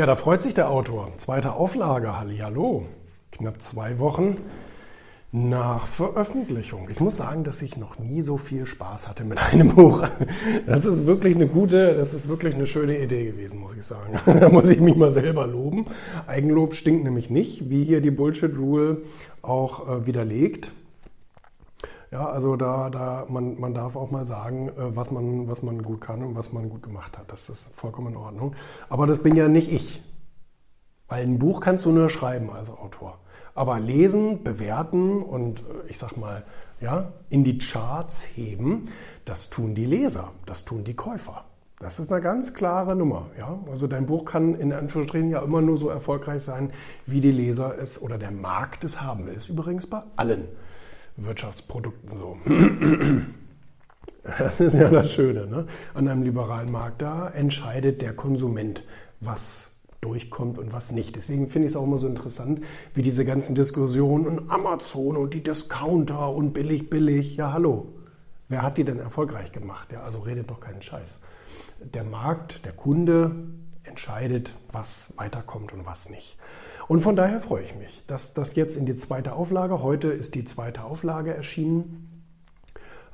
[0.00, 1.12] Ja, da freut sich der Autor.
[1.18, 2.86] Zweite Auflage, Hallo.
[3.32, 4.38] Knapp zwei Wochen
[5.30, 6.88] nach Veröffentlichung.
[6.90, 10.08] Ich muss sagen, dass ich noch nie so viel Spaß hatte mit einem Buch.
[10.64, 14.18] Das ist wirklich eine gute, das ist wirklich eine schöne Idee gewesen, muss ich sagen.
[14.40, 15.84] Da muss ich mich mal selber loben.
[16.26, 19.02] Eigenlob stinkt nämlich nicht, wie hier die Bullshit Rule
[19.42, 20.72] auch äh, widerlegt.
[22.10, 25.82] Ja, also da, da man, man darf auch mal sagen, äh, was, man, was man
[25.82, 27.30] gut kann und was man gut gemacht hat.
[27.30, 28.54] Das ist vollkommen in Ordnung.
[28.88, 30.02] Aber das bin ja nicht ich.
[31.08, 33.18] Weil ein Buch kannst du nur schreiben als Autor.
[33.54, 36.44] Aber lesen, bewerten und äh, ich sag mal,
[36.80, 38.86] ja, in die Charts heben,
[39.24, 41.44] das tun die Leser, das tun die Käufer.
[41.78, 43.26] Das ist eine ganz klare Nummer.
[43.38, 43.58] Ja?
[43.70, 46.72] Also dein Buch kann in Anführungsstrichen ja immer nur so erfolgreich sein,
[47.06, 49.34] wie die Leser es oder der Markt es haben will.
[49.34, 50.48] Ist übrigens bei allen
[51.24, 52.36] Wirtschaftsprodukten so.
[54.38, 55.46] Das ist ja das Schöne.
[55.46, 55.66] Ne?
[55.94, 58.84] An einem liberalen Markt, da entscheidet der Konsument,
[59.20, 59.70] was
[60.00, 61.16] durchkommt und was nicht.
[61.16, 62.62] Deswegen finde ich es auch immer so interessant,
[62.94, 67.36] wie diese ganzen Diskussionen und Amazon und die Discounter und billig, billig.
[67.36, 67.88] Ja, hallo.
[68.48, 69.92] Wer hat die denn erfolgreich gemacht?
[69.92, 71.20] Ja, also redet doch keinen Scheiß.
[71.80, 73.34] Der Markt, der Kunde
[73.84, 76.36] entscheidet, was weiterkommt und was nicht.
[76.88, 80.34] Und von daher freue ich mich, dass das jetzt in die zweite Auflage, heute ist
[80.34, 82.24] die zweite Auflage erschienen.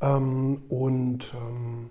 [0.00, 1.90] Ähm, und ähm,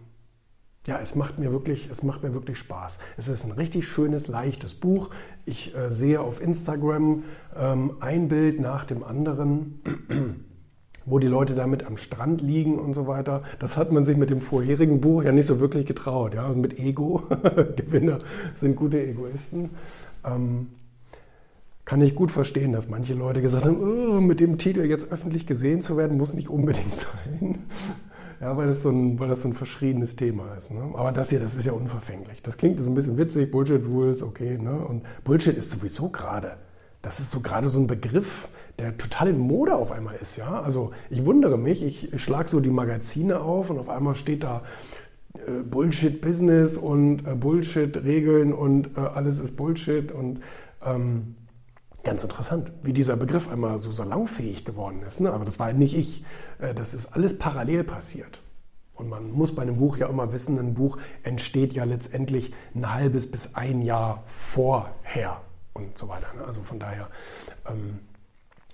[0.87, 2.99] ja, es macht mir wirklich, es macht mir wirklich Spaß.
[3.17, 5.09] Es ist ein richtig schönes, leichtes Buch.
[5.45, 7.23] Ich äh, sehe auf Instagram
[7.55, 9.81] ähm, ein Bild nach dem anderen,
[11.05, 13.43] wo die Leute damit am Strand liegen und so weiter.
[13.59, 16.33] Das hat man sich mit dem vorherigen Buch ja nicht so wirklich getraut.
[16.33, 17.23] Ja, und mit Ego,
[17.75, 18.19] Gewinner
[18.55, 19.71] sind gute Egoisten.
[20.23, 20.67] Ähm,
[21.87, 25.47] kann ich gut verstehen, dass manche Leute gesagt haben, oh, mit dem Titel jetzt öffentlich
[25.47, 27.59] gesehen zu werden, muss nicht unbedingt sein.
[28.41, 30.69] Ja, weil das so ein, weil das so ein verschriebenes Thema ist.
[30.69, 30.81] Ne?
[30.95, 32.41] Aber das hier, das ist ja unverfänglich.
[32.41, 34.57] Das klingt so ein bisschen witzig, Bullshit Rules, okay.
[34.57, 34.73] Ne?
[34.73, 36.57] Und Bullshit ist sowieso gerade.
[37.01, 38.49] Das ist so gerade so ein Begriff,
[38.79, 40.35] der total in Mode auf einmal ist.
[40.35, 40.61] Ja?
[40.61, 44.63] Also ich wundere mich, ich, schlage so die Magazine auf und auf einmal steht da
[45.35, 50.41] äh, Bullshit Business und äh, Bullshit Regeln und äh, alles ist Bullshit und
[50.85, 51.35] ähm,
[52.07, 55.19] Ganz interessant, wie dieser Begriff einmal so salonfähig geworden ist.
[55.19, 55.29] Ne?
[55.29, 56.23] Aber das war nicht ich.
[56.57, 58.41] Äh, das ist alles parallel passiert.
[58.93, 62.93] Und man muss bei einem Buch ja immer wissen, ein Buch entsteht ja letztendlich ein
[62.93, 65.41] halbes bis ein Jahr vorher
[65.73, 66.27] und so weiter.
[66.33, 66.45] Ne?
[66.45, 67.09] Also von daher
[67.67, 67.99] ähm,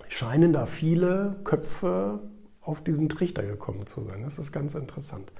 [0.06, 2.20] scheinen da viele Köpfe
[2.60, 4.22] auf diesen Trichter gekommen zu sein.
[4.22, 5.32] Das ist ganz interessant.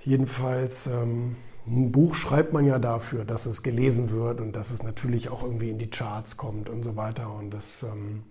[0.00, 1.36] Jedenfalls ähm,
[1.70, 5.42] ein Buch schreibt man ja dafür, dass es gelesen wird und dass es natürlich auch
[5.42, 7.32] irgendwie in die Charts kommt und so weiter.
[7.34, 8.22] Und das ähm,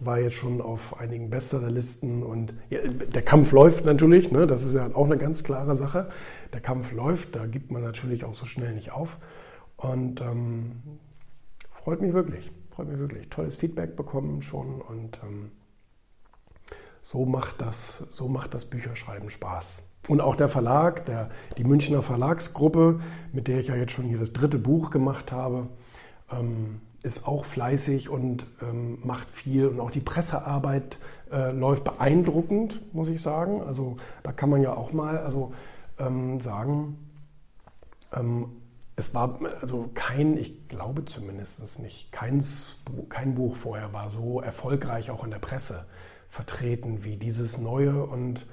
[0.00, 4.46] war jetzt schon auf einigen Bestsellerlisten und ja, der Kampf läuft natürlich, ne?
[4.46, 6.10] das ist ja auch eine ganz klare Sache.
[6.52, 9.18] Der Kampf läuft, da gibt man natürlich auch so schnell nicht auf.
[9.76, 10.82] Und ähm,
[11.72, 13.28] freut mich wirklich, freut mich wirklich.
[13.28, 15.52] Tolles Feedback bekommen schon und ähm,
[17.02, 19.88] so macht das, so macht das Bücherschreiben Spaß.
[20.08, 23.00] Und auch der Verlag, der, die Münchner Verlagsgruppe,
[23.32, 25.68] mit der ich ja jetzt schon hier das dritte Buch gemacht habe,
[26.32, 29.66] ähm, ist auch fleißig und ähm, macht viel.
[29.66, 30.98] Und auch die Pressearbeit
[31.30, 33.62] äh, läuft beeindruckend, muss ich sagen.
[33.62, 35.52] Also da kann man ja auch mal also,
[35.98, 36.98] ähm, sagen,
[38.14, 38.46] ähm,
[38.96, 42.74] es war also kein, ich glaube zumindest nicht, keins,
[43.08, 45.86] kein Buch vorher war so erfolgreich auch in der Presse
[46.28, 48.44] vertreten wie dieses neue und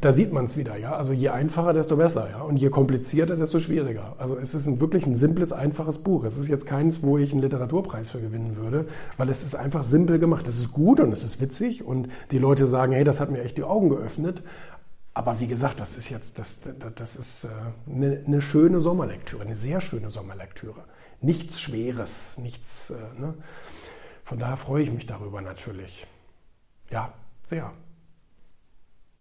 [0.00, 0.94] da sieht man es wieder, ja.
[0.94, 2.42] Also je einfacher, desto besser, ja.
[2.42, 4.14] Und je komplizierter, desto schwieriger.
[4.18, 6.24] Also es ist ein, wirklich ein simples, einfaches Buch.
[6.24, 9.82] Es ist jetzt keins, wo ich einen Literaturpreis für gewinnen würde, weil es ist einfach
[9.82, 10.46] simpel gemacht.
[10.46, 13.42] Es ist gut und es ist witzig und die Leute sagen, hey, das hat mir
[13.42, 14.42] echt die Augen geöffnet.
[15.14, 16.60] Aber wie gesagt, das ist jetzt, das,
[16.94, 17.48] das ist äh,
[17.90, 20.84] eine, eine schöne Sommerlektüre, eine sehr schöne Sommerlektüre.
[21.20, 23.34] Nichts Schweres, nichts, äh, ne?
[24.24, 26.06] Von daher freue ich mich darüber natürlich.
[26.90, 27.12] Ja,
[27.50, 27.72] sehr.